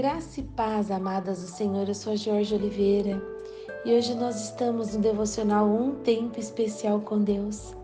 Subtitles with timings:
[0.00, 3.22] Graça e paz, amadas do Senhor, eu sou a Jorge Oliveira
[3.84, 7.76] e hoje nós estamos no devocional Um Tempo Especial com Deus,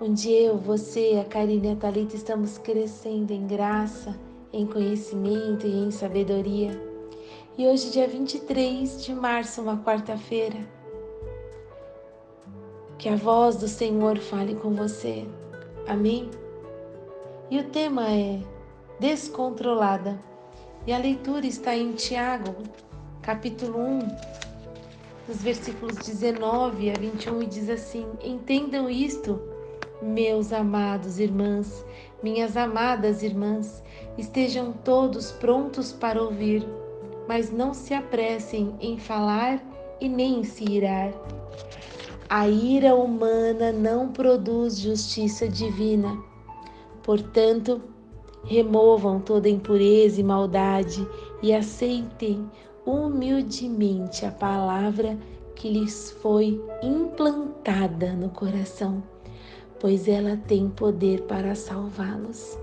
[0.00, 4.18] onde eu, você, a Karine e a Thalita estamos crescendo em graça,
[4.52, 6.72] em conhecimento e em sabedoria.
[7.56, 10.58] E hoje, dia 23 de março, uma quarta-feira,
[12.98, 15.24] que a voz do Senhor fale com você.
[15.86, 16.28] Amém?
[17.48, 18.40] E o tema é
[18.98, 20.31] Descontrolada.
[20.84, 22.56] E a leitura está em Tiago,
[23.22, 23.98] capítulo 1,
[25.28, 29.40] nos versículos 19 a 21, e diz assim: Entendam isto,
[30.02, 31.86] meus amados irmãs,
[32.20, 33.80] minhas amadas irmãs,
[34.18, 36.66] estejam todos prontos para ouvir,
[37.28, 39.62] mas não se apressem em falar
[40.00, 41.12] e nem em se irar.
[42.28, 46.20] A ira humana não produz justiça divina.
[47.04, 47.80] Portanto,
[48.44, 51.06] Removam toda impureza e maldade
[51.42, 52.50] e aceitem
[52.84, 55.16] humildemente a palavra
[55.54, 59.02] que lhes foi implantada no coração,
[59.78, 62.58] pois ela tem poder para salvá-los.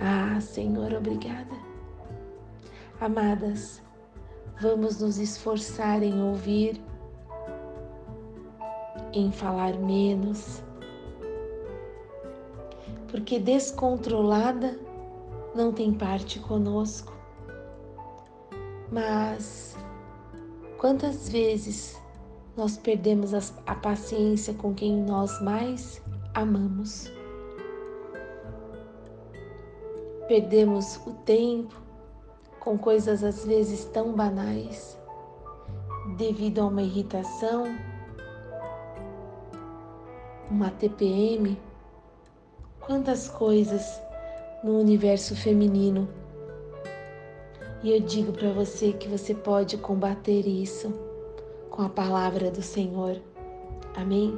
[0.00, 1.56] Ah, Senhor, obrigada.
[3.00, 3.82] Amadas,
[4.60, 6.80] vamos nos esforçar em ouvir,
[9.12, 10.62] em falar menos,
[13.08, 14.78] porque descontrolada
[15.56, 17.12] não tem parte conosco.
[18.92, 19.76] Mas
[20.78, 22.00] quantas vezes
[22.56, 23.32] nós perdemos
[23.66, 26.02] a paciência com quem nós mais
[26.34, 27.10] amamos?
[30.28, 31.74] Perdemos o tempo
[32.60, 34.98] com coisas às vezes tão banais,
[36.16, 37.64] devido a uma irritação,
[40.50, 41.58] uma TPM.
[42.80, 44.00] Quantas coisas
[44.66, 46.08] no universo feminino.
[47.84, 50.92] E eu digo para você que você pode combater isso
[51.70, 53.22] com a palavra do Senhor.
[53.94, 54.36] Amém?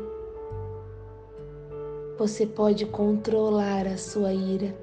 [2.18, 4.76] Você pode controlar a sua ira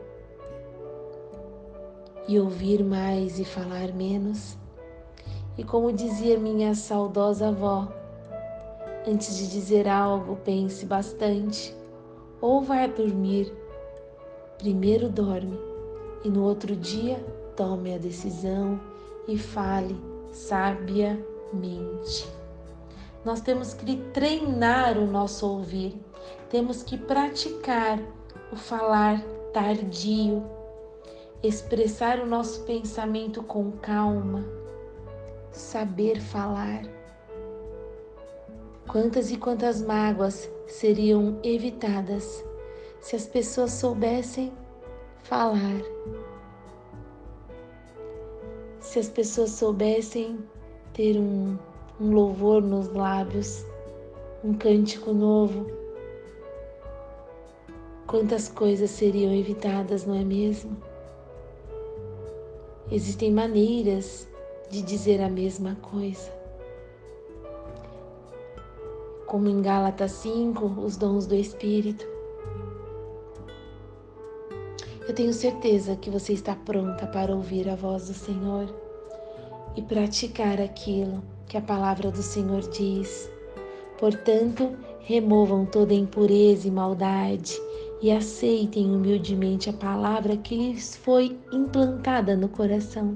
[2.27, 4.57] e ouvir mais e falar menos.
[5.59, 7.87] E como dizia minha saudosa avó,
[9.07, 11.71] antes de dizer algo, pense bastante
[12.41, 13.53] ou vá dormir
[14.57, 15.59] Primeiro dorme
[16.23, 17.17] e no outro dia
[17.55, 18.79] tome a decisão
[19.27, 19.95] e fale
[20.31, 22.27] sabiamente.
[23.23, 25.93] Nós temos que treinar o nosso ouvir,
[26.49, 27.99] temos que praticar
[28.51, 29.21] o falar
[29.53, 30.43] tardio,
[31.43, 34.45] expressar o nosso pensamento com calma,
[35.51, 36.83] saber falar.
[38.87, 42.43] Quantas e quantas mágoas seriam evitadas
[43.05, 44.51] se as pessoas soubessem
[45.21, 45.79] falar,
[48.79, 50.39] se as pessoas soubessem
[50.91, 51.55] ter um,
[52.01, 53.63] um louvor nos lábios,
[54.43, 55.67] um cântico novo,
[58.07, 60.75] quantas coisas seriam evitadas, não é mesmo?
[62.91, 64.27] Existem maneiras
[64.71, 66.31] de dizer a mesma coisa.
[69.27, 72.14] Como em Gálatas 5, os dons do Espírito.
[75.15, 78.67] Eu tenho certeza que você está pronta para ouvir a voz do Senhor
[79.73, 83.31] e praticar aquilo que a palavra do Senhor diz.
[83.97, 87.57] Portanto, removam toda impureza e maldade
[88.01, 93.15] e aceitem humildemente a palavra que lhes foi implantada no coração,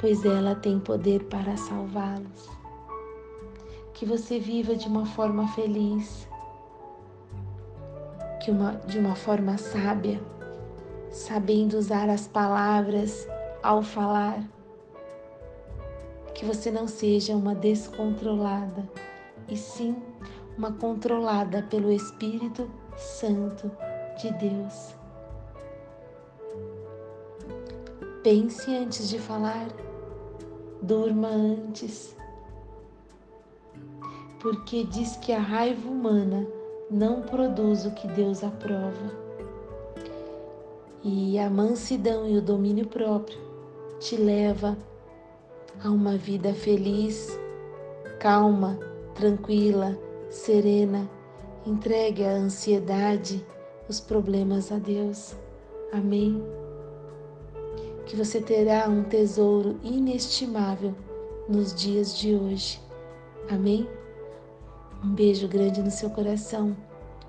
[0.00, 2.48] pois ela tem poder para salvá-los.
[3.92, 6.26] Que você viva de uma forma feliz,
[8.42, 10.18] que uma, de uma forma sábia
[11.10, 13.28] sabendo usar as palavras
[13.62, 14.42] ao falar.
[16.34, 18.88] Que você não seja uma descontrolada,
[19.48, 19.96] e sim
[20.56, 23.70] uma controlada pelo Espírito Santo
[24.18, 24.94] de Deus.
[28.22, 29.68] Pense antes de falar,
[30.82, 32.14] durma antes,
[34.38, 36.46] porque diz que a raiva humana
[36.90, 39.29] não produz o que Deus aprova.
[41.02, 43.38] E a mansidão e o domínio próprio
[43.98, 44.76] te leva
[45.82, 47.38] a uma vida feliz,
[48.18, 48.78] calma,
[49.14, 49.98] tranquila,
[50.28, 51.08] serena.
[51.64, 53.42] Entregue a ansiedade,
[53.88, 55.34] os problemas a Deus.
[55.90, 56.42] Amém.
[58.04, 60.94] Que você terá um tesouro inestimável
[61.48, 62.78] nos dias de hoje.
[63.48, 63.88] Amém.
[65.02, 66.76] Um beijo grande no seu coração.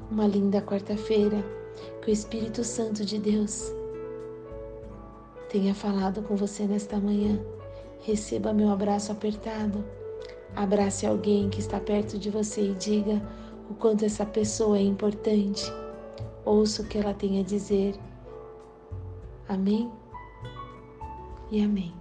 [0.10, 1.61] Uma linda quarta-feira
[2.02, 3.74] que o Espírito Santo de Deus
[5.50, 7.40] tenha falado com você nesta manhã
[8.02, 9.84] Receba meu abraço apertado.
[10.56, 13.22] Abrace alguém que está perto de você e diga
[13.70, 15.64] o quanto essa pessoa é importante.
[16.44, 17.96] Ouça o que ela tem a dizer.
[19.48, 19.92] Amém
[21.52, 22.01] e amém.